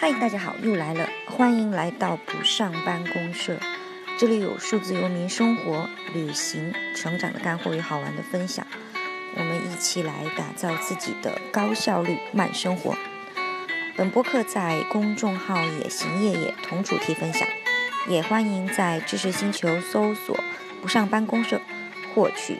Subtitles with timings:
[0.00, 3.58] 嗨，大家好，又来了，欢迎来到不上班公社。
[4.16, 8.64] 这里有数字游民生活、旅行、成长的干货与好玩的分享，
[9.34, 12.96] 我们一起来打造自己的高效率慢生活。
[13.96, 17.48] 本播客在公众号“野行夜夜”同主题分享，
[18.08, 20.38] 也欢迎在知识星球搜索
[20.80, 21.60] “不上班公社”，
[22.14, 22.58] 获取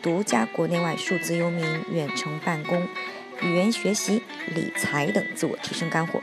[0.00, 2.86] 独家国内外数字游民远程办公、
[3.42, 4.22] 语言学习、
[4.54, 6.22] 理财等自我提升干货。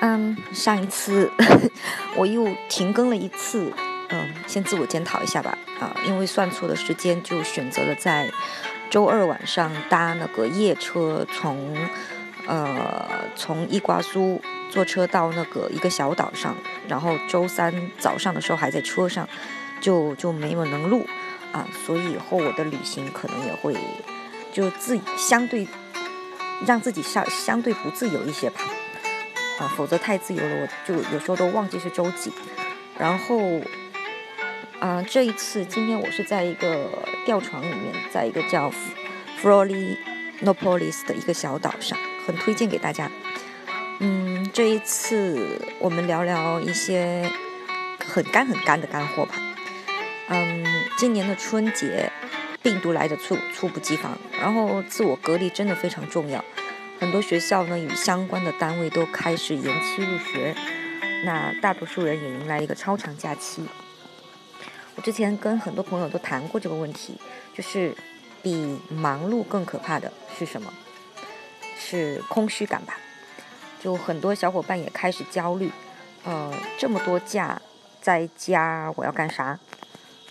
[0.00, 1.30] 嗯，上一次
[2.16, 3.72] 我又停更了一次，
[4.08, 5.56] 嗯，先自我检讨一下吧。
[5.78, 8.30] 啊，因为算错的时间，就选择了在
[8.90, 11.76] 周二晚上搭那个夜车，从
[12.46, 14.40] 呃从伊瓜苏
[14.70, 16.56] 坐车到那个一个小岛上，
[16.88, 19.28] 然后周三早上的时候还在车上，
[19.80, 21.06] 就就没有能录
[21.52, 23.76] 啊，所以以后我的旅行可能也会
[24.52, 25.68] 就自相对
[26.66, 28.60] 让自己相相对不自由一些吧。
[29.60, 32.32] 啊，否则太自由了，我就有时候都忘记是周几。
[32.98, 33.60] 然后，
[34.78, 36.88] 啊，这一次今天我是在一个
[37.26, 38.72] 吊床里面，在一个叫
[39.42, 39.98] Flori
[40.40, 43.10] No Polis 的一个小岛上，很推荐给大家。
[43.98, 47.30] 嗯，这一次我们聊聊一些
[48.02, 49.34] 很干很干的干货吧。
[50.28, 50.64] 嗯，
[50.96, 52.10] 今年的春节
[52.62, 56.42] 病毒来的猝猝不及防，然后自我隔离真的非常重要。
[57.00, 60.54] 很多学校呢与相关的单位都开始延期入学，
[61.24, 63.64] 那大多数人也迎来了一个超长假期。
[64.96, 67.18] 我之前跟很多朋友都谈过这个问题，
[67.54, 67.96] 就是
[68.42, 70.70] 比忙碌更可怕的是什么？
[71.78, 72.98] 是空虚感吧？
[73.82, 75.72] 就很多小伙伴也开始焦虑，
[76.24, 77.62] 呃，这么多假
[78.02, 79.58] 在家我要干啥？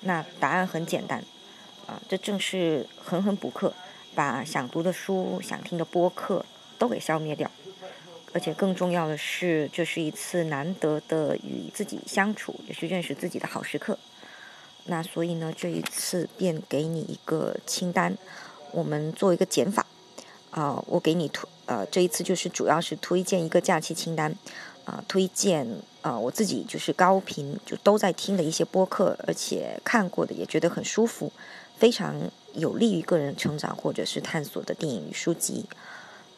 [0.02, 1.23] 那答案很简单，
[1.88, 3.73] 啊，这正是狠狠补课，
[4.14, 6.45] 把想读的书、想听的播客。
[6.80, 7.52] 都给消灭掉，
[8.33, 13.99] 而且更重要的是，这是一次难得的与自己相处，也是认识自己的好时刻。
[14.86, 18.17] 那所以呢，这一次便给你一个清单，
[18.71, 19.86] 我们做一个减法。
[20.52, 24.36] 啊，我给你推，呃，这一次就是主要是推荐一个假期清单，
[24.83, 25.67] 啊，推荐
[26.02, 31.31] 啊我自己就是高频就都在听的一些播客，而且看过的也觉得很舒服，
[31.77, 32.20] 非常
[32.55, 35.65] 有利于个人成长或者是探索的电影与书籍。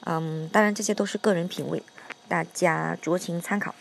[0.05, 1.83] 嗯，当然这些都是个人品味，
[2.27, 3.75] 大家酌情参考。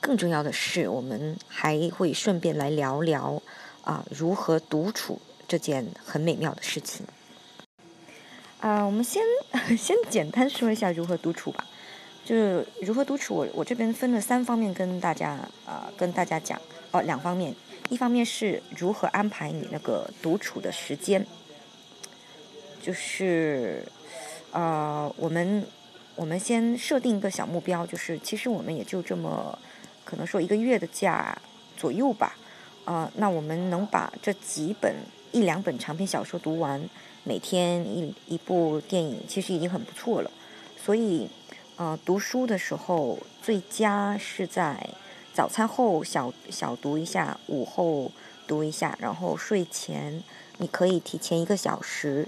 [0.00, 3.40] 更重要的是，我们还会顺便来聊聊
[3.82, 7.06] 啊，如何独处这件很美妙的事情。
[8.60, 9.22] 啊，我们先
[9.78, 11.66] 先简单说一下如何独处吧。
[12.24, 16.60] 就是如何独处，我我这边分了三方面跟大家啊跟大家讲
[16.90, 17.54] 哦，两方面，
[17.88, 21.24] 一方面是如何安排你那个独处的时间，
[22.82, 23.86] 就是。
[24.50, 25.64] 呃，我们
[26.16, 29.56] 我们先设定一个小目标，就是其实我们也就这么
[30.04, 31.36] 可能说一个月的假
[31.76, 32.36] 左右吧。
[32.86, 34.94] 呃，那我们能把这几本
[35.32, 36.82] 一两本长篇小说读完，
[37.24, 40.30] 每天一一部电影，其实已经很不错了。
[40.82, 41.28] 所以，
[41.76, 44.88] 呃，读书的时候最佳是在
[45.34, 48.10] 早餐后小小读一下，午后
[48.46, 50.24] 读一下，然后睡前
[50.56, 52.26] 你可以提前一个小时。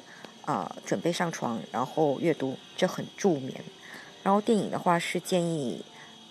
[0.51, 3.55] 啊，准备上床，然后阅读，这很助眠。
[4.25, 5.85] 然后电影的话是建议，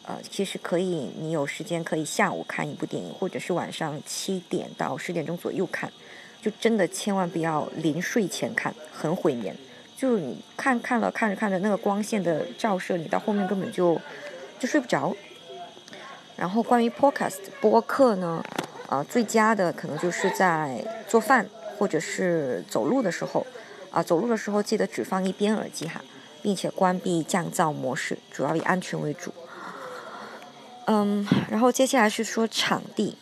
[0.04, 5.90] 呃，其实可以，你有时间可以下午看一部电影，或者是晚上七点到十点钟左右看。
[6.42, 9.56] 就真的千万不要临睡前看，很毁眠。
[9.96, 14.00] 就你看看了看着看着，那个光线的照射，你到后面根本就
[14.60, 15.16] 就睡不着。
[16.36, 18.44] 然后关于 podcast 播客呢，
[18.88, 21.46] 啊，最佳的可能就是在做饭
[21.78, 23.46] 或者是走路的时候。
[23.92, 26.02] 啊，走路的时候记得只放一边耳机哈，
[26.42, 29.34] 并且关闭降噪模式，主要以安全为主。
[30.86, 33.16] 嗯，然后接下来是说场地，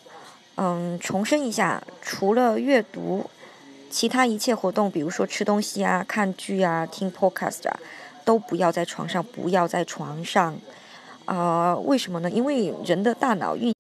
[0.56, 3.30] 嗯，重申一下，除了阅读，
[3.90, 7.80] 其他一切活动，比如说吃东西啊、看剧啊、听 podcast 啊，
[8.24, 10.58] 都不要在床上，不要在床上。
[11.26, 12.30] 啊，为什么呢？
[12.32, 13.76] 因为人的大脑运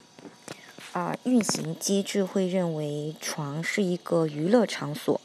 [0.91, 5.21] 啊运行机制会认为床是一个娱乐场所。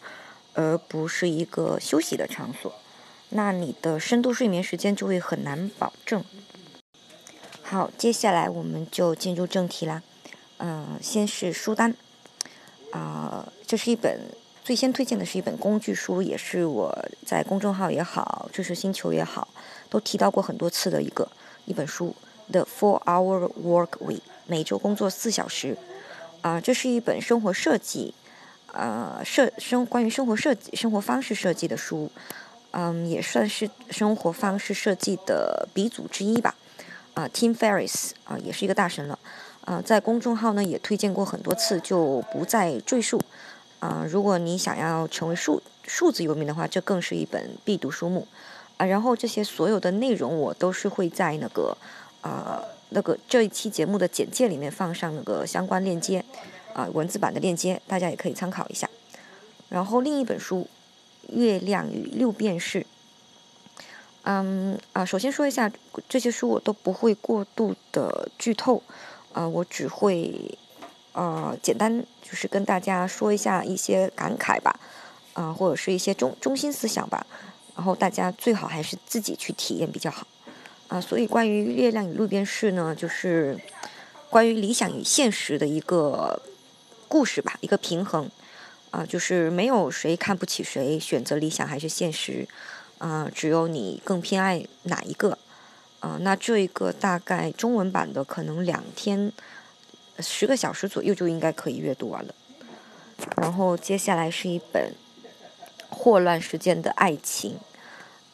[0.54, 2.74] 而不是一个休息的场所，
[3.30, 6.24] 那你的深度睡眠时间就会很难保证。
[7.62, 10.02] 好，接下来我们就进入正题啦。
[10.58, 11.94] 嗯，先是书单，
[12.90, 14.20] 啊，这是一本
[14.62, 19.48] 最先推荐的是一本工具书，也是我在公众号也好，知识星球也好，
[19.88, 21.26] 都提到过很多次的一个
[21.64, 22.14] 一本书，
[22.52, 25.78] 《The Four Hour Work Week》，每周工作四小时。
[26.42, 28.14] 啊，这是一本生活设计。
[28.72, 32.10] 呃，设生关于生活设计、生活方式设计的书，
[32.72, 36.54] 嗯，也算是生活方式设计的鼻祖之一吧。
[37.14, 39.18] 啊，Tim Ferriss 啊，也是一个大神了。
[39.66, 43.20] 啊，在公众号呢也推荐过很多次，就不再赘述。
[43.78, 48.26] 啊，如果你想要成为数数字游民的话，这更是一本必读书目。
[48.78, 51.76] 啊，然后这些所有的内容我都是会在那个
[52.22, 56.24] 啊那个这一期节目的简介里面放上那个相关链接，
[56.74, 58.88] 啊文字版的链接，大家也可以参考一下。
[59.68, 60.66] 然后另一本书
[61.34, 62.80] 《月亮与六便士》。
[64.24, 65.70] 嗯啊，首先说一下
[66.08, 68.82] 这些书我都不会过度的剧透。
[69.32, 70.58] 啊，我只会，
[71.14, 74.78] 呃，简单就是跟大家说一下一些感慨吧，
[75.32, 77.26] 啊，或者是一些中中心思想吧，
[77.74, 80.26] 然后大家最好还是自己去体验比较好，
[80.88, 83.58] 啊，所以关于《月亮与路边事》呢，就是
[84.28, 86.42] 关于理想与现实的一个
[87.12, 88.30] 故事吧，一个平衡，
[88.90, 92.48] 啊，就是没有谁看不起谁，选择理想还是现实，
[92.96, 95.36] 啊，只有你更偏爱哪一个。
[96.00, 99.30] 啊，那这一个大概中文版的可能两天
[100.20, 102.34] 十个小时左右就应该可以阅读完了。
[103.36, 104.94] 然后接下来是一本
[105.90, 107.58] 霍乱时间的爱情，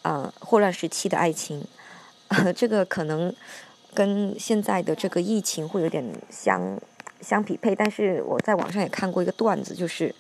[0.03, 1.67] 啊，霍乱时期的爱情，
[2.55, 3.35] 这个可能
[3.93, 6.81] 跟现在的这个疫情会有点相
[7.21, 7.75] 相匹配。
[7.75, 10.15] 但是我在网上也看过一个段子，就是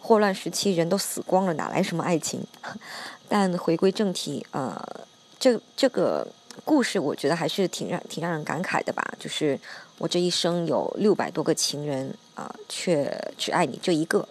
[0.00, 2.44] 霍乱时期人都死光了，哪来什么爱情？
[3.28, 5.06] 但回归正题，呃，
[5.38, 6.26] 这这个。
[6.66, 9.58] 故事我觉得还是挺让挺让人感慨的吧，就是
[9.96, 14.28] 我这一生有六百多个情人啊，却只爱你这一个，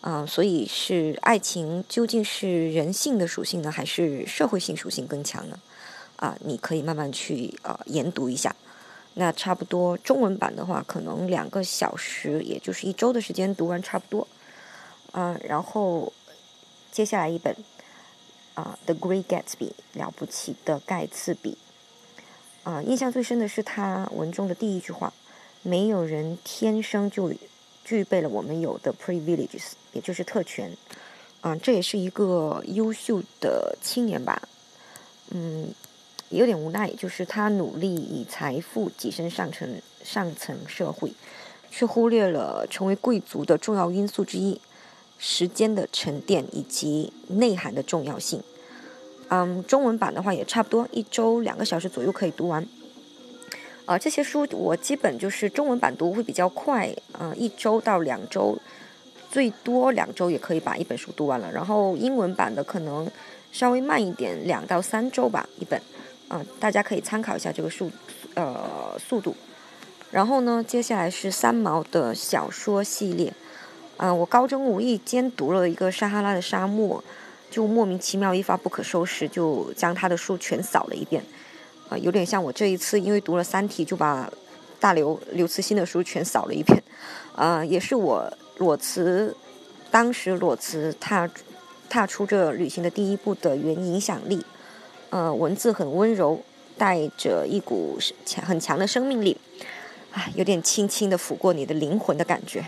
[0.00, 5.58] 啊，所以是爱情究竟是人性的属性呢，还是社会性属性更强呢？
[6.16, 8.56] 啊，你可以慢慢去呃研读一下。
[9.18, 14.26] 那差不多中文版的话，可能两个小时，也就是一周的时间读完差不多。
[15.12, 16.12] 嗯，然后
[16.92, 17.54] 接下来一本。
[18.58, 21.56] 啊，《The Great Gatsby》了不起的盖茨比。
[22.64, 25.12] 啊，印象最深的是他文中的第一句话
[25.62, 27.32] ：“没有人天生就
[27.84, 30.76] 具备了我们有的 privileges，也就是特权。”
[31.40, 34.42] 啊，这也是一个优秀的青年吧。
[35.30, 35.72] 嗯，
[36.30, 41.12] 也有点无奈，就是他努力以财富跻身上层上层社会，
[41.70, 44.60] 却忽略了成为贵族的重要因素之一。
[45.20, 48.40] 时间的沉淀以及内涵的重要性，
[49.30, 52.64] 嗯，中文版的话也差不多，一周两个小时左右可以读完。
[53.84, 58.56] 啊，这些书我基本就是中文版读会比较快，啊，一周到两周，
[59.28, 61.50] 最多两周也可以把一本书读完了。
[61.50, 63.10] 然后英文版的可能
[63.50, 65.82] 稍微慢一点，两到三周吧一本，
[66.28, 67.90] 啊，大家可以参考一下这个速
[68.34, 69.34] 呃速度。
[70.10, 73.32] 然后呢，接下来是三毛的小说系列。
[73.98, 77.02] 嗯，我高中无意间读了一个撒哈拉的沙漠，
[77.50, 81.22] 就莫名其妙一发不可收拾，就将他的书全扫了一遍。
[81.88, 84.30] 啊，有点像我这一次因为读了《三体》，就把
[84.78, 86.82] 大刘刘慈欣的书全扫了一遍。
[87.34, 89.36] 啊，也是我裸辞，
[89.90, 91.28] 当时裸辞踏
[91.88, 94.44] 踏出这旅行的第一步的原影响力。
[95.10, 96.40] 呃，文字很温柔，
[96.76, 99.36] 带着一股强很强的生命力，
[100.12, 102.64] 啊，有点轻轻的抚过你的灵魂的感觉。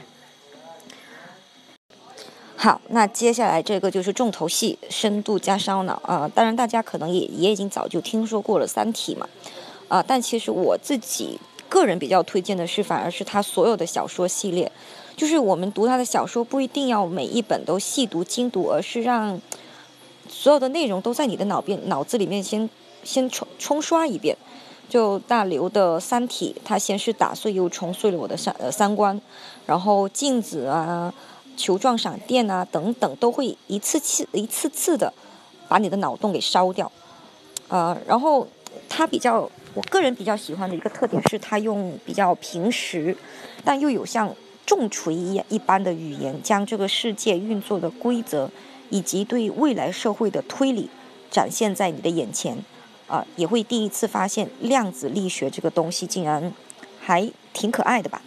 [2.57, 6.31] 好，那接下来这个就是重头戏，深度加烧脑啊！
[6.35, 9.27] 当然，大家可能也也已经早就听说过了《三体》嘛，
[9.89, 14.71] 啊，但其实我自己个人比较推荐的是，反而是他所有的小说系列，
[15.17, 19.41] 就是我们读他的小说不一定要每一本都细读精读，而是让
[20.31, 22.71] 所有的内容都在你的脑边脑子里面先
[23.05, 24.37] 先冲冲刷一遍。
[24.89, 29.21] 就大刘的《三体》，他先是打碎又重碎了我的三呃三观，
[29.67, 31.13] 然后镜子啊。
[31.57, 35.13] 球状闪电啊，等等，都会一次次、一次次的
[35.69, 36.91] 把你的脑洞给烧掉，
[37.69, 38.49] 呃，然后
[38.89, 39.41] 他比较，
[39.75, 43.15] 我个人比较喜欢的一个特点是，他用比较平实，
[43.63, 44.35] 但又有像
[44.65, 48.49] 重锤一一般的语言，将这个世界运作的规则
[48.91, 50.91] 以及对未来社会的推理
[51.31, 52.63] 展现在你的眼前，
[53.09, 56.53] 啊，也会第一次发现量子力学这个东西竟然
[57.01, 58.21] 还挺可爱的吧，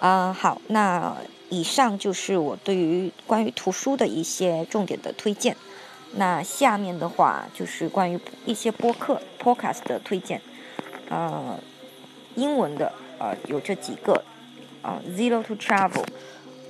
[0.00, 1.14] 啊，好，那。
[1.50, 5.56] 以上就是我对于关于图书的一些重点的推荐。
[6.16, 10.42] 那下面的话就是关于一些播客 （podcast） 的推荐。
[11.08, 11.58] 呃，
[12.34, 14.22] 英文的呃有这几个
[14.82, 16.04] 啊，Zero to Travel。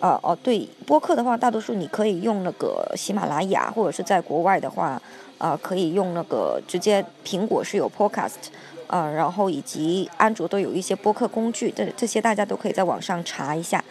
[0.00, 5.00] 呃哦对，播客的话，大多数你可以用那个喜马拉雅，或者是在国外的话，
[5.38, 8.48] 呃，可以用那个直接苹果是有 podcast，
[8.86, 13.82] 呃，然后以及安卓都有一些播客工具，这这些大家都可以在网上查一下。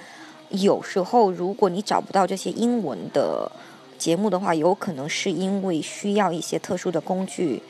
[0.49, 3.51] 有时候，如果你找不到这些英文的
[3.97, 7.61] 节目的话，有可能是因为需要一些特殊的工具，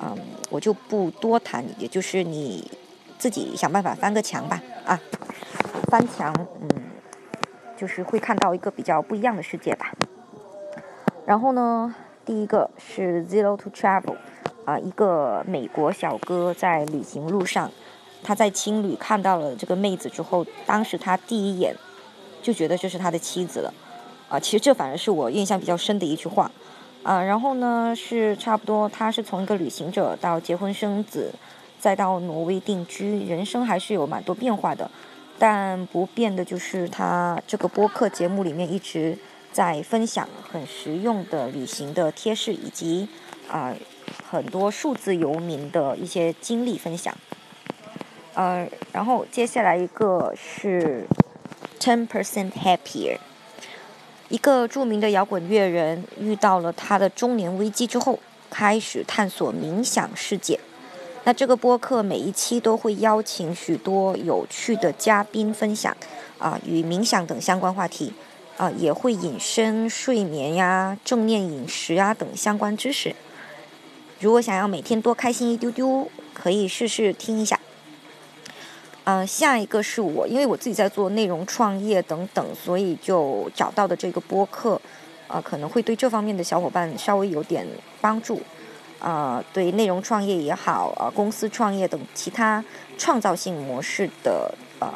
[0.00, 0.14] 嗯，
[0.50, 2.70] 我就不多谈，也就是你
[3.18, 5.00] 自己想办法翻个墙吧，啊，
[5.90, 6.68] 翻墙，嗯，
[7.80, 9.90] 就是会看到一个比较不一样的世界吧。
[11.24, 11.94] 然后呢，
[12.26, 14.16] 第一个是 Zero to Travel，
[14.66, 17.70] 啊，一个美国小哥在旅行路上，
[18.22, 21.74] 他在青旅看到了这个妹子之后，当时他第一眼
[22.42, 23.72] 就觉得这是他的妻子了。
[24.28, 26.50] 啊，其实这反而是我印象比较深的一句话，
[27.02, 31.32] 啊，然后呢是差不多，他是从一个旅行者到结婚生子，
[31.78, 34.90] 再到挪威定居，人生还是有蛮多变化的，
[35.40, 39.16] 但不变的就是他这个播客节目里面一直
[39.50, 43.08] 在分享很实用的旅行的贴士，以及
[43.50, 43.74] 啊
[44.28, 47.16] 很多数字游民的一些经历分享，
[48.34, 51.06] 呃，然后接下来一个是
[51.80, 53.16] ten percent happier。
[54.28, 58.18] 一个著名的摇滚乐人遇到了他的中年危机之后，
[58.50, 60.60] 开始探索冥想世界。
[61.24, 65.94] 那这个播客每一期都会邀请许多有趣的嘉宾分享，
[66.38, 68.12] 啊，与冥想等相关话题，
[68.56, 73.14] 啊，也会引申睡眠呀、正念饮食啊等相关知识。
[74.18, 77.60] 如果想要每天多开心一丢丢，可以试试听一下。
[79.04, 84.80] 嗯，下一个是我，因为我自己在做内容创业等等，所以就找到的这个播客，
[85.28, 87.66] 啊，可能会对这方面的小伙伴稍微有点
[88.00, 88.40] 帮助，
[89.00, 92.64] 啊，对内容创业也好，啊，公司创业等其他
[92.96, 94.88] 创造性模式的呃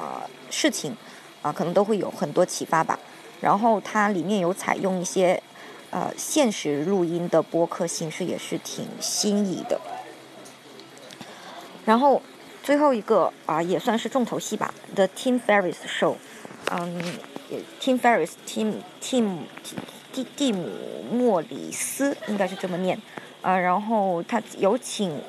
[0.50, 0.96] 事情，
[1.42, 2.98] 啊，可能都会有很多启发吧。
[3.40, 5.42] 然后它里面有采用一些
[5.90, 9.80] 呃现实录音的播客形式，也是挺新颖的。
[11.84, 12.22] 然后。
[12.64, 16.12] 最后一个啊，也算是重头戏吧，《The Tim Ferris Show》。
[16.70, 16.98] 嗯
[17.78, 19.36] ，Tim Ferris，Tim Tim
[20.10, 20.66] 蒂蒂姆
[21.12, 22.98] 莫里斯应该是这么念。
[23.44, 25.20] 啊，然后他有请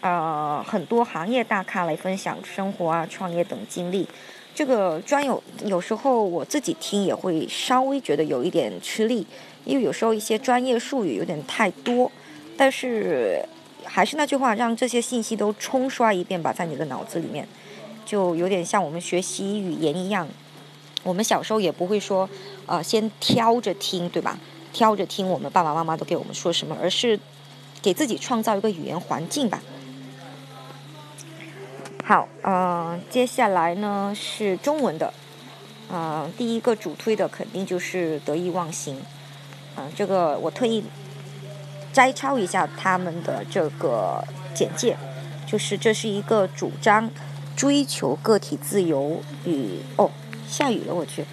[0.00, 4.06] 呃很多行业大咖来分享生活啊、创业等经历。
[4.54, 9.26] 这个专有有时候我自己听也会稍微觉得有一点吃力，
[9.64, 12.10] 因为有时候一些专业术语有点太多，
[12.56, 13.44] 但是。
[13.84, 17.48] 还是那句话，让这些信息都冲刷一遍吧，在你的脑子里面，
[18.04, 20.28] 就有点像我们学习语言一样。
[21.02, 22.28] 我们小时候也不会说，
[22.66, 24.36] 呃，先挑着听，对吧？
[24.74, 27.18] 挑着听我们爸爸妈妈都给我们说什么，而是
[27.80, 29.60] 给自己创造一个语言环境吧。
[32.04, 35.12] 好，嗯，接下来呢是中文的，
[35.90, 39.00] 嗯，第一个主推的肯定就是得意忘形，
[39.76, 40.84] 嗯，这个我特意。
[41.90, 44.22] 摘抄一下他们的这个
[44.54, 44.96] 简介，
[45.46, 47.10] 就是这是一个主张
[47.56, 50.08] 追求个体自由与哦
[50.46, 51.24] 下雨了我去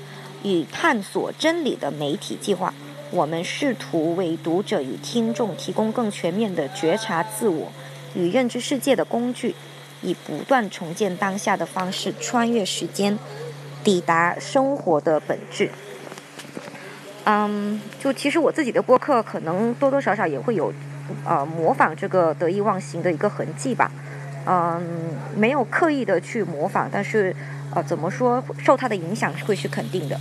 [0.43, 2.73] 与探索真理的媒体计划。
[3.11, 7.71] 我们试图为读者与听众提供更全面的觉察自我
[8.15, 9.55] 与认知世界的工具，
[10.01, 13.17] 以不断重建当下的方式穿越时间，
[13.83, 15.69] 抵达生活的本质。
[17.25, 20.73] 嗯，就其实我自己的播客可能多多少少也会有，
[21.25, 23.91] 呃，模仿这个得意忘形的一个痕迹吧。
[24.45, 24.79] 嗯，
[25.35, 27.35] 没有刻意的去模仿，但是，
[27.73, 30.19] 呃，怎么说，受它的影响会是肯定的。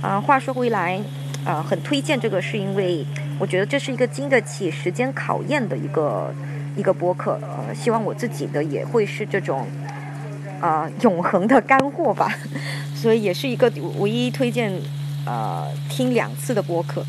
[0.00, 1.00] 啊，话说回来，
[1.44, 3.04] 啊，很推荐这个，是因为
[3.38, 6.32] 我觉得这是一个经得起时间考验的一个
[6.76, 7.38] 一个播客。
[7.42, 9.66] 呃，希望我自己的也会是这种，
[10.60, 12.36] 啊，永恒的干货吧。
[12.94, 14.72] 所以也是一个唯一推荐。
[15.26, 17.02] 呃，听两次的播客，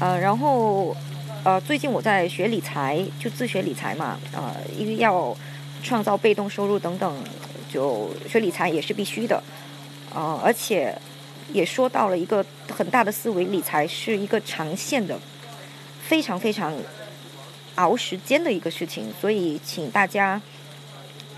[0.00, 0.96] 呃，然后
[1.44, 5.32] 呃，最近我在学理财，就自学理财嘛，呃，因为要
[5.80, 7.14] 创造被动收入等等，
[7.72, 9.40] 就学理财也是必须的，
[10.12, 10.92] 呃，而且
[11.52, 15.18] 也说到了一个很大的思维，理财是一个长线的，
[16.02, 16.74] 非常非常
[17.76, 20.40] 熬时间的一个事情，所以请大家。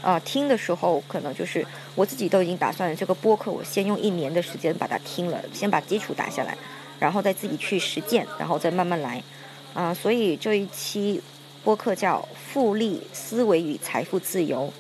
[0.03, 1.65] 啊，听的时候可能就是
[1.95, 6.59] 我自己都已经打算这个播客，我先用一年的时间把它听了，先把基础打下来，
[6.99, 9.23] 然后再自己去实践，然后再慢慢来。
[9.75, 11.23] 啊，所以这一期
[11.63, 12.19] 播客叫
[12.53, 14.73] 《复利思维与财富自由》，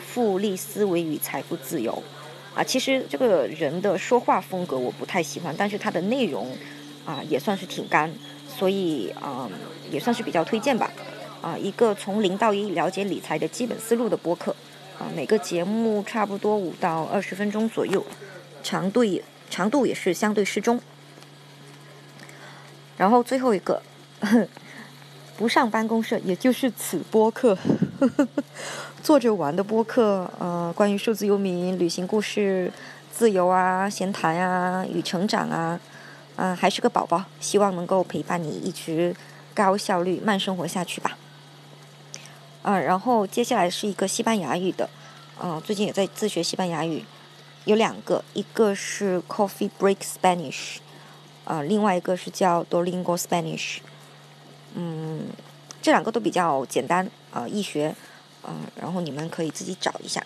[0.00, 2.00] 复利思维与财富自由。
[2.54, 6.50] 啊，其实这个人的说话风格我不太喜欢，但是他的内容
[7.06, 8.12] 啊也算是挺干，
[8.46, 9.48] 所以啊
[9.90, 10.90] 也算是比较推荐吧。
[11.40, 14.54] 啊，一个从零到一了解理财的基本思路的播客，
[14.98, 18.04] 啊，每个节目差不多五到二十分钟左右，
[18.62, 20.80] 长度也长度也是相对适中。
[22.96, 23.82] 然后最后一个，
[25.42, 27.58] 不上班公社，也就是此播客，
[29.02, 32.72] 坐着玩的播客，呃，关于数字游民、旅行故事、
[33.10, 35.80] 自由啊、闲谈啊、与成长啊，
[36.36, 39.16] 嗯，还是个宝宝，希望能够陪伴你一直
[39.52, 41.18] 高效率慢生活下去吧。
[42.62, 44.88] 嗯，然后接下来是一个西班牙语的，
[45.42, 47.04] 嗯，最近也在自学西班牙语，
[47.64, 50.76] 有两个，一个是 Coffee Break Spanish，
[51.46, 53.78] 呃，另外一个是叫 Duolingo Spanish，
[54.74, 55.26] 嗯，
[55.80, 57.94] 这两个都比较简单，啊，易学，
[58.44, 60.24] 嗯，然后你们可以自己找一下。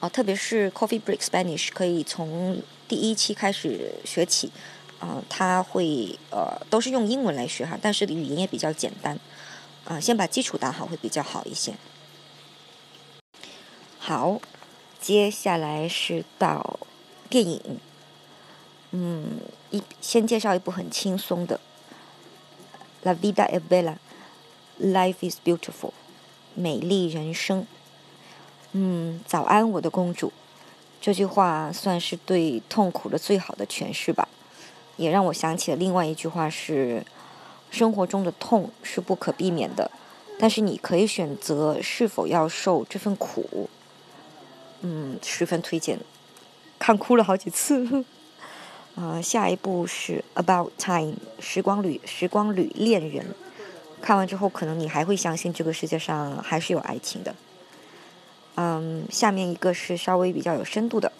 [0.00, 4.50] 啊，特别是 Coffee Break Spanish 可以从第一期开始学起，
[5.00, 9.18] 啊，它会呃都是用英文来学哈，但是语言也比较简单，
[9.86, 11.74] 啊，先把基础打好会比较好一些。
[13.98, 14.38] 好，
[15.00, 16.80] 接下来是到
[17.30, 17.80] 电影，
[18.90, 19.40] 嗯，
[19.70, 21.56] 一先介绍一部很轻松的
[23.04, 23.96] 《La Vida es Bella》
[24.80, 25.92] ，Life is Beautiful，
[26.54, 27.66] 美丽人生。
[28.72, 30.32] 嗯，早安，我的公主。
[31.02, 34.26] 这句话算是对痛苦的最好的诠释吧，
[34.96, 37.04] 也让我想起了另外一句话：是
[37.70, 39.90] 生活中的痛是不可避免的，
[40.38, 43.68] 但是你可以选择是否要受这份苦。
[44.80, 46.00] 嗯，十分推荐，
[46.78, 48.06] 看哭了好几次。
[48.96, 53.34] 啊，下一部是《About Time》时光旅时光旅恋人，
[54.00, 57.34] 看完之后可能你还会相信这个世界上还是有爱情的。
[58.54, 61.10] 嗯，下面一个是稍微比较有深度的，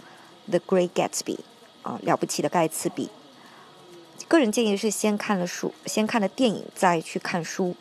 [0.50, 1.36] 《The Great Gatsby》
[1.82, 3.10] 啊，了不起的盖茨比。
[4.28, 7.74] 个人建议是先看了书，先看了电影再去看书，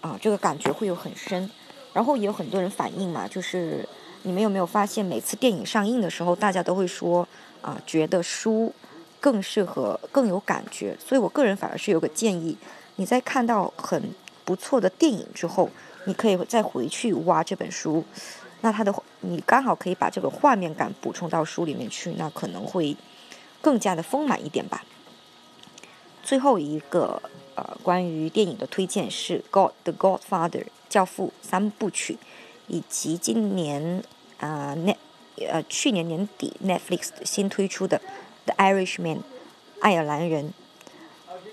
[0.00, 1.50] 啊，这个感觉会有很深。
[1.92, 3.86] 然后也有很多人反映嘛，就是
[4.22, 7.28] 你们有没有发现，每次电影上映的时候，大家都会说
[7.60, 8.72] 啊，觉得书
[9.24, 10.94] 更适合、更有感觉。
[11.02, 12.54] 所以我个人反而是有个建议，
[12.96, 14.10] 你在看到很
[14.44, 15.70] 不错的电影之后，
[16.04, 18.04] 你可以再回去挖这本书。
[18.60, 22.94] 那它的你刚好可以把这个画面感补充到书里面去，那可能会
[23.62, 24.84] 更加的丰满一点吧。
[26.22, 27.22] 最后一个
[27.54, 32.18] 呃关于电影的推荐是《God the Godfather》教父三部曲，
[32.68, 34.04] 以及今年
[34.38, 34.96] 啊 net
[35.48, 37.98] 呃去年年底 Netflix 新推出的
[38.46, 39.16] 《The Irishman》
[39.80, 40.52] 爱尔兰人，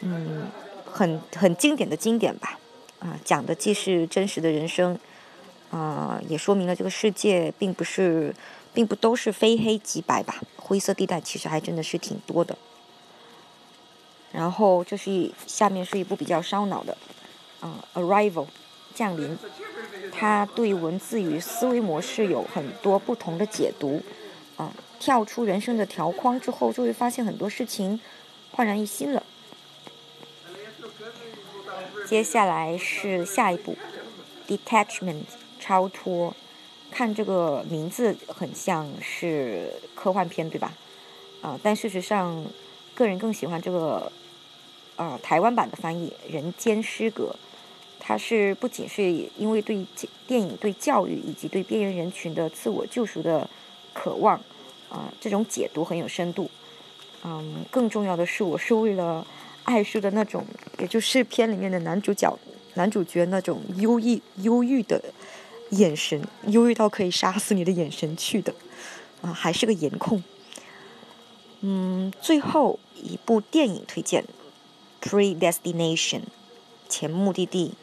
[0.01, 0.49] 嗯，
[0.85, 2.59] 很很经典的经典吧，
[2.99, 4.99] 啊，讲的既是真实的人生。
[5.71, 8.35] 啊，也说明了这个世界并不是，
[8.73, 12.57] 并不都是非黑即白吧，灰色地带其实还真的是挺多的。
[14.33, 16.97] 然后这是一下面是一部比较烧脑的，
[17.61, 18.47] 啊，Arrival，
[18.93, 19.37] 降临，
[20.11, 24.03] 它对文字与思维模式有很多不同的解读，
[24.99, 27.99] 跳出人生的条框之后，就会发现很多事情
[28.51, 29.23] 焕然一新了。
[32.07, 33.77] 接下来是下一步
[34.47, 35.23] ，Detachment。
[35.63, 36.35] 超脱，
[36.89, 40.73] 看这个名字很像是科幻片，对吧？
[41.39, 42.43] 啊，但事实上，
[42.95, 44.11] 个人更喜欢这个，
[44.95, 47.25] 呃，台湾版的翻译《人间失格》。
[47.99, 49.03] 它是不仅是
[49.37, 49.85] 因为对
[50.25, 53.47] 电影对教育以及对边缘人群的自我救赎的
[53.93, 54.39] 渴望，
[54.89, 56.49] 啊，这种解读很有深度。
[57.23, 59.25] 嗯，更重要的是，我是为了
[59.63, 60.45] 爱书的那种，
[60.79, 62.37] 也就是片里面的男主角、
[62.73, 65.01] 男主角那种忧郁、忧郁的。
[65.71, 68.53] 眼神忧郁到可以杀死你的眼神去的，
[69.21, 70.21] 啊，还是个颜控。
[71.61, 74.25] 嗯，最后一部电影推荐，
[75.09, 76.19] 《Predestination》
[76.89, 77.75] 前目的地，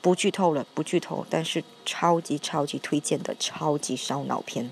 [0.00, 4.70] 不剧透了，不剧透，但是超级超级推荐的超级烧脑片。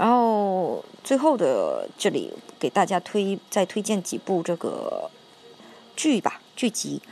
[0.00, 5.10] 然后最后的这里给大家推再推荐几部这个
[5.94, 7.02] 剧吧，剧集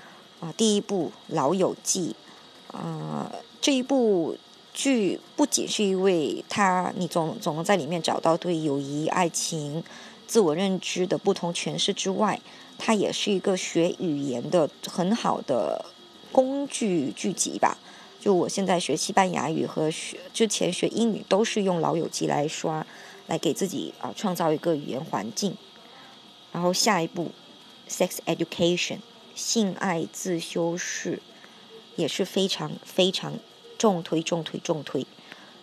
[0.41, 2.17] 啊，第一部《老友记》。
[2.75, 4.39] 啊，这一部
[4.73, 9.85] 剧不仅是因为它，你总总能在里面找到对友谊、爱情、
[10.27, 12.41] 自我认知的不同诠释之外，
[12.79, 15.85] 它也是一个学语言的很好的
[16.33, 17.77] 工具剧集吧。
[18.21, 22.87] 就我现在学西班牙语和学之前学英语都是用《老友记》来刷，
[23.27, 25.57] 来给自己啊创造一个语言环境。
[26.53, 27.33] 然后下一步，
[27.93, 28.97] 《Sex Education》
[29.35, 31.23] 性爱自修室。
[31.97, 33.41] 也是非常非常
[33.77, 35.05] 重推重推重推，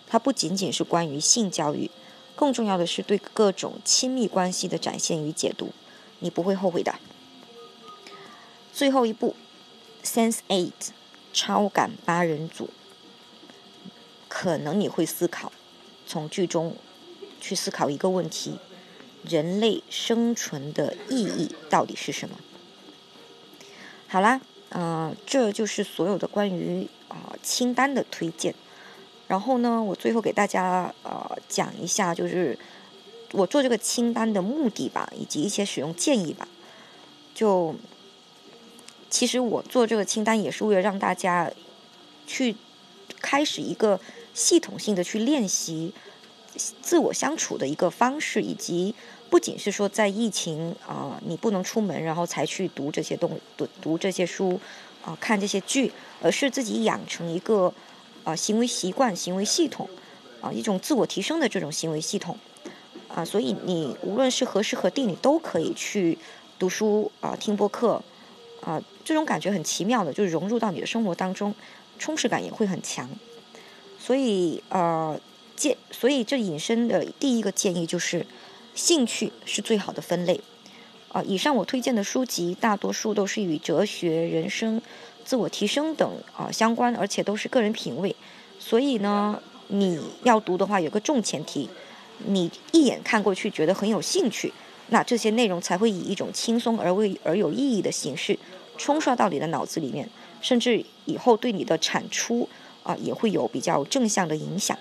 [0.05, 1.89] 它不仅仅是关于性教育，
[2.35, 5.71] 更重要的是对各种亲密关系的展现与解读，
[6.19, 6.93] 你不会后悔的。
[8.73, 9.33] 最后一步
[10.03, 10.89] ，Sense Eight，
[11.35, 12.69] 超感八人组，
[14.29, 15.51] 可能你会思考，
[16.07, 16.77] 从剧中
[17.41, 18.57] 去思考一个问题：
[19.25, 22.39] 人类生存的意义到底是什么？
[24.07, 24.39] 好啦。
[24.77, 28.53] 嗯，这就是所有的关于啊清单的推荐。
[29.27, 32.57] 然后呢，我最后给大家呃讲一下，就是
[33.31, 36.47] 我做这个清单的目的吧，以及一些使用建议吧。
[37.33, 37.75] 就
[39.09, 41.49] 其实我做这个清单也是为了让大家
[42.27, 42.55] 去
[43.21, 43.99] 开始一个
[44.33, 45.93] 系统性的去练习
[46.81, 48.93] 自我相处的一个方式，以及
[49.29, 54.59] 不仅是说在疫情啊你不能出门，然后才去读这些东读读这些书
[55.03, 55.91] 啊看这些剧，
[56.21, 57.73] 而是自己养成一个
[58.23, 59.89] 啊行为习惯、行为系统
[60.41, 62.37] 啊一种自我提升的这种行为系统
[63.07, 66.17] 啊，所以你无论是何时何地，你都可以去。
[66.57, 68.01] 读书啊，听播客
[68.61, 71.53] 啊，这种感觉很奇妙的，就融入到你的生活当中，
[71.99, 73.07] 充实感也会很强。
[73.99, 75.17] 所以呃，
[75.55, 78.25] 建，所以这引申的第一个建议就是，
[78.73, 80.41] 兴趣是最好的分类。
[81.09, 84.81] 啊，以上我推荐的书籍大多数都是与哲学、人生、
[85.23, 88.13] 自我提升等啊相关，而且都是个人品味。
[88.59, 91.69] 所以呢，你要读的话，有个重前提，
[92.25, 94.51] 你一眼看过去觉得很有兴趣。
[94.89, 98.37] 那这些内容才会以一种轻松而为而有意义的形式
[98.77, 100.09] 冲刷到你的脑子里面，
[100.41, 102.47] 甚至以后对你的产出
[102.83, 104.77] 啊也会有比较正向的影响。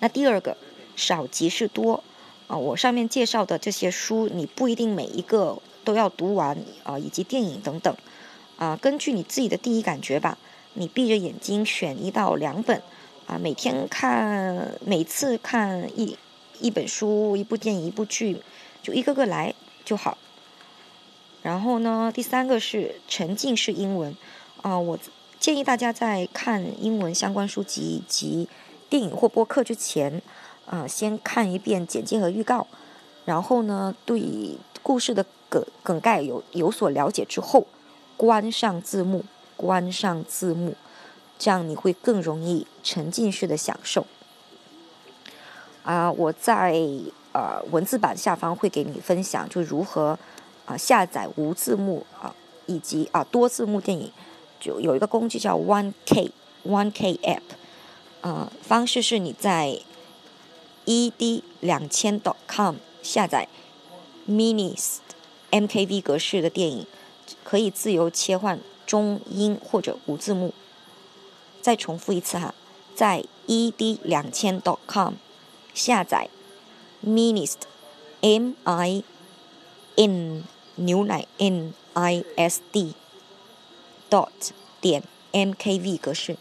[0.00, 0.56] 那第二个，
[0.96, 2.02] 少即是多
[2.46, 7.94] 啊，我上面介绍的这些书，你不一定每一个都要读完啊，以及电影等等
[8.56, 10.36] 啊，根据你自己的第一感觉吧，
[10.74, 12.82] 你闭着眼睛选一到两本
[13.26, 16.16] 啊，每天看，每次看一
[16.60, 18.40] 一本书、一部电影、一部剧。
[18.82, 19.54] 就一个个来
[19.84, 20.18] 就好。
[21.42, 24.16] 然后呢，第三个是沉浸式英文
[24.62, 24.98] 啊，我
[25.40, 28.48] 建议大家在看英文相关书籍以及
[28.88, 30.22] 电影或播客之前
[30.66, 32.66] 啊，先看一遍简介和预告，
[33.24, 37.66] 然后呢，对故事的梗梗概有有所了解之后，
[38.16, 39.24] 关上字幕，
[39.56, 40.76] 关上字幕，
[41.38, 44.06] 这样你会更容易沉浸式的享受。
[45.82, 46.80] 啊，我在。
[47.34, 50.18] 呃，文字版下方会给你分享，就如何
[50.76, 52.34] 下载无字幕啊，
[52.66, 54.12] 以及啊多字幕电影，
[54.60, 56.30] 就有一个工具叫 One K
[56.64, 57.40] One K App，
[58.20, 59.78] 呃，方式是你在
[60.86, 63.48] ed 两千 .com 下载
[64.28, 65.00] MiniST
[65.50, 66.86] MKV 格式的电影，
[67.44, 70.52] 可以自由切换中英或者无字幕。
[71.60, 72.54] 再重复一次哈，
[72.94, 75.14] 在 ed 两千 .com
[75.74, 76.28] 下载。
[77.04, 77.56] Minist,
[78.20, 79.02] M I
[79.96, 80.44] N
[80.76, 82.94] 牛奶 N I S D
[84.10, 84.28] dot
[84.80, 86.36] 点 M K V 格式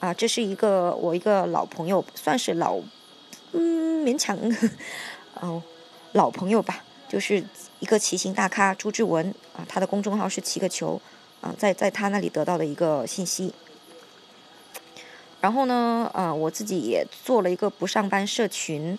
[0.00, 2.80] 啊，这是一个我一个老朋友，算是老
[3.52, 4.38] 嗯勉强
[5.40, 5.62] 哦
[6.12, 7.44] 老朋友吧，就是
[7.80, 11.00] 一个骑行大咖朱志文啊，他的公众号是骑个球
[11.40, 13.54] 啊，在在他那里得到的一个信息。
[15.40, 18.96] 然后呢，呃，我自己也做了一个不上班社群，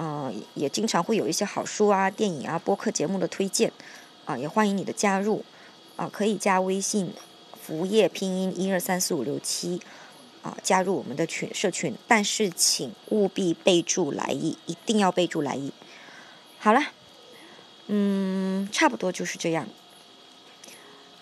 [0.00, 3.72] 嗯，也经常会有一些好书啊、电影啊、播客节目的推荐，
[4.26, 5.44] 啊，也欢迎你的加入，
[5.96, 7.12] 啊，可以加微信
[7.60, 9.80] “服务业拼音一二三四五六七”，
[10.42, 15.72] 啊，加入我们的群社群，但是请务必备注来意，一定要备注来意。
[16.60, 16.80] 好了，
[17.88, 19.66] 嗯，差不多就是这样。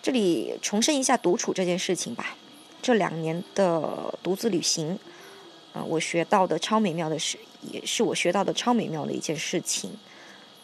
[0.02, 2.36] 这里重申一下独处这件事情吧。
[2.82, 4.98] 这两年的独自旅行，
[5.76, 7.38] 啊，我学到的超美妙的是，
[7.70, 9.90] 也是我学到的超美妙的一件事情。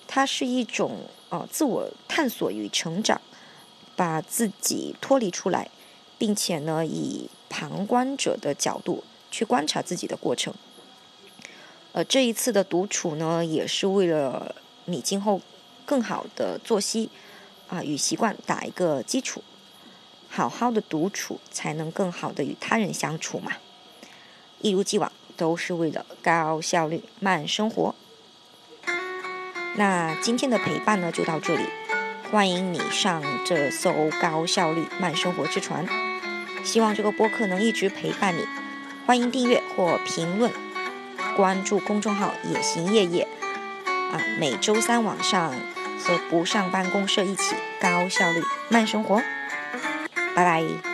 [0.09, 3.20] 它是一种啊自我探索与成长，
[3.94, 5.68] 把自己脱离出来，
[6.16, 10.55] 并且呢以旁观者的角度去观察自己的过程。
[11.92, 14.55] 呃，这一次的独处呢，也是为了
[14.87, 15.42] 你今后
[15.85, 17.11] 更好的作息
[17.68, 19.42] 啊与习惯打一个基础。
[20.31, 23.53] 好好的独处，才能更好的与他人相处嘛。
[24.62, 27.94] 一如既往，都是为了高效率慢生活。
[29.77, 31.64] 那今天的陪伴呢，就到这里。
[32.31, 35.87] 欢迎你上这艘高效率慢生活之船。
[36.64, 38.46] 希望这个播客能一直陪伴你。
[39.05, 40.51] 欢迎订阅或评论，
[41.37, 43.29] 关注公众号“野行夜夜”。
[43.85, 45.53] 啊，每周三晚上
[45.98, 49.20] 和不上班公社一起高效率慢生活。
[50.35, 50.92] 拜拜。